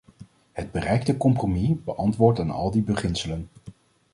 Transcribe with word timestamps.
Het 0.51 0.71
bereikte 0.71 1.17
compromis 1.17 1.83
beantwoordt 1.85 2.39
aan 2.39 2.51
al 2.51 2.71
die 2.71 2.81
beginselen. 2.83 3.49